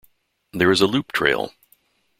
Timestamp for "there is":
0.51-0.81